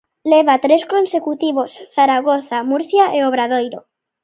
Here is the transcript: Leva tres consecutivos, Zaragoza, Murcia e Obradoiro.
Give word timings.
Leva 0.31 0.53
tres 0.65 0.81
consecutivos, 0.93 1.71
Zaragoza, 1.95 2.57
Murcia 2.71 3.05
e 3.17 3.19
Obradoiro. 3.29 3.79